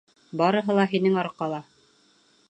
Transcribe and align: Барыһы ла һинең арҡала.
Барыһы 0.39 0.77
ла 0.79 0.85
һинең 0.93 1.19
арҡала. 1.25 1.59